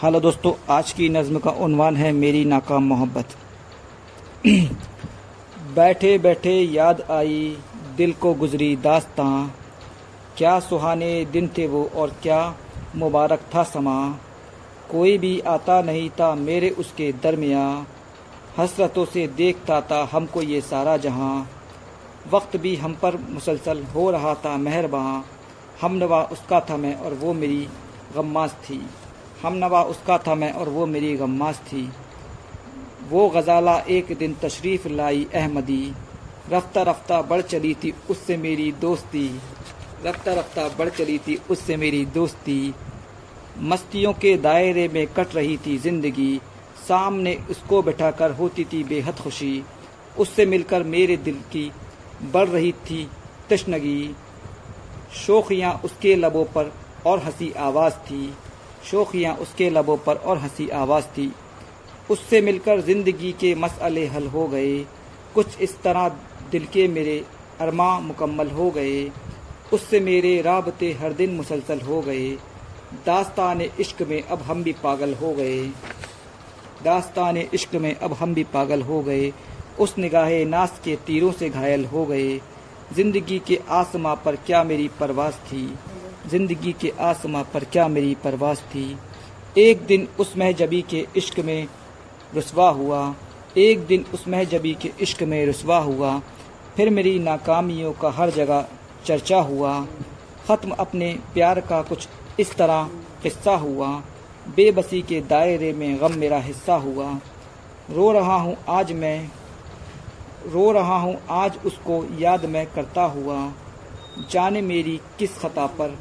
[0.00, 3.34] Hello दोस्तों, आज की नज़म का उन्वान है मेरी नाकाम मोहब्बत।
[5.74, 7.56] बैठे बैठे याद आई,
[7.96, 9.48] दिल को गुजरी दास्तां।
[10.38, 12.38] क्या सुहाने दिन थे वो और क्या
[12.96, 13.96] मुबारक था समा।
[14.90, 17.66] कोई भी आता नहीं था मेरे उसके दरमिया।
[18.58, 21.50] हसरतों से देखता था हमको ये सारा जहाँ।
[22.32, 25.22] वक्त भी हम पर मुसलसल हो रहा था मेहरबान
[25.80, 27.66] हम नवा उसका था मैं और वो मेरी
[28.16, 28.82] गम्मास थी।
[29.42, 31.88] हम नवा उसका था मैं और वो मेरी गम्मास थी।
[33.08, 35.92] वो गजाला एक दिन तशरीफ़ लाई अहमदी।
[36.52, 39.26] रफ्ता रफ्ता बढ़ चली थी उससे मेरी दोस्ती।
[40.06, 42.74] रफ्ता रफ्ता बढ़ चली थी उससे मेरी दोस्ती।
[43.62, 46.40] मस्तियों के दायरे में कट रही थी ज़िंदगी।
[46.88, 49.62] सामने उसको बैठा कर होती थी बेहद खुशी।
[50.18, 51.70] उससे मिलकर मेरे दिल की
[52.32, 53.06] बढ़ रही थी
[53.50, 54.14] तश्नगी
[55.16, 56.72] शोखियाँ उसके लबों पर
[57.06, 58.32] और हँसी आवाज़ थी।
[58.84, 61.32] शोखियाँ उसके लबों पर और हँसी आवाज़ थी।
[62.10, 64.78] उससे मिलकर ज़िंदगी के मसले हल हो गए।
[65.34, 66.08] कुछ इस तरह
[66.50, 67.24] दिल के मेरे
[67.60, 69.10] अरमा मुकम्मल हो गए।
[69.72, 72.30] उससे मेरे राबते हर दिन मुसलसल हो गए।
[73.06, 75.62] दास्तान इश्क में अब हम भी पागल हो गए।
[76.84, 79.32] दास्तान इश्क में अब हम भी पागल हो गए।
[79.78, 82.40] उस निगाह नास के तीरों से घायल हो गए।
[82.92, 85.74] ज़िंदगी के आसमां पर क्या मेरी परवास थी?
[86.26, 88.98] ज़िंदगी के आसमां पर क्या मेरी परवास थी?
[89.58, 91.68] एक दिन उस महजबी के इश्क में
[92.36, 93.14] रसवा हुआ।
[93.58, 96.18] एक दिन उस महजबी के इश्क में रसवा हुआ।
[96.76, 98.66] फिर मेरी नाकामियों का हर जगह
[99.06, 99.80] चर्चा हुआ।
[100.46, 102.08] ख़त्म अपने प्यार का कुछ
[102.40, 102.90] इस तरह
[103.22, 103.88] किस्सा हुआ।
[104.56, 107.10] बेबसी के दायरे में गम मेरा हिस्सा हुआ।
[107.90, 109.30] रो रहा हूँ आज मैं,
[110.46, 113.52] रो रहा हूँ आज उसको याद मैं करता हुआ।
[114.18, 115.98] जाने मेरी किस खता पर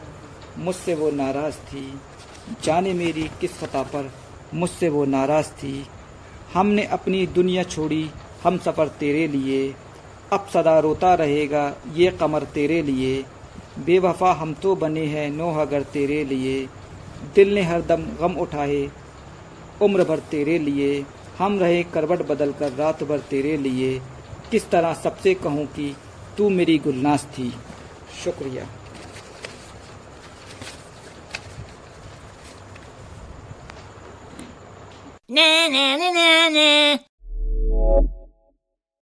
[0.58, 2.00] मुझसे वो नाराज़ थी।
[2.64, 4.12] जाने मेरी किस खता पर
[4.54, 5.86] मुझसे वो नाराज़ थी।
[6.54, 8.10] हमने अपनी दुनिया छोड़ी,
[8.44, 9.76] हम सफ़र तेरे लिए।
[10.34, 13.26] अब सदा रोता रहेगा ये कमर तेरे लिए।
[13.86, 16.70] बेवफा हम तो बने हैं नोह अगर तेरे लिए।
[17.36, 18.90] दिल ने हर दम गम उठाए,
[19.82, 21.06] उम्र भर तेरे लिए।
[21.40, 24.02] हम रहे करवट बदल कर रात भर तेरे लिए।
[24.52, 25.96] किस तरह सबसे कहूँ कि
[26.38, 27.54] तू मेरी गुलनास थी।
[28.14, 28.64] Şokriya.
[35.30, 37.09] Ne ne ne ne ne.